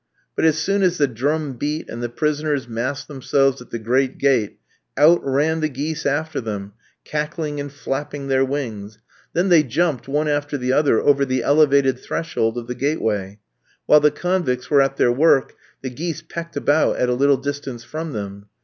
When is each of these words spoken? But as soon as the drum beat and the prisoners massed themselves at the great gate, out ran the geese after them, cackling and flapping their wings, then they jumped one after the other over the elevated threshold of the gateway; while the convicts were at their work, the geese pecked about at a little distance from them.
But 0.35 0.45
as 0.45 0.57
soon 0.57 0.81
as 0.81 0.97
the 0.97 1.05
drum 1.07 1.53
beat 1.57 1.87
and 1.87 2.01
the 2.01 2.09
prisoners 2.09 2.67
massed 2.67 3.07
themselves 3.07 3.61
at 3.61 3.69
the 3.69 3.77
great 3.77 4.17
gate, 4.17 4.57
out 4.97 5.23
ran 5.23 5.59
the 5.59 5.69
geese 5.69 6.07
after 6.07 6.41
them, 6.41 6.73
cackling 7.05 7.59
and 7.59 7.71
flapping 7.71 8.27
their 8.27 8.43
wings, 8.43 8.97
then 9.33 9.49
they 9.49 9.61
jumped 9.61 10.07
one 10.07 10.27
after 10.27 10.57
the 10.57 10.73
other 10.73 10.99
over 10.99 11.23
the 11.23 11.43
elevated 11.43 11.99
threshold 11.99 12.57
of 12.57 12.65
the 12.65 12.73
gateway; 12.73 13.37
while 13.85 13.99
the 13.99 14.09
convicts 14.09 14.71
were 14.71 14.81
at 14.81 14.97
their 14.97 15.11
work, 15.11 15.53
the 15.83 15.91
geese 15.91 16.23
pecked 16.23 16.55
about 16.57 16.95
at 16.97 17.07
a 17.07 17.13
little 17.13 17.37
distance 17.37 17.83
from 17.83 18.11
them. 18.13 18.47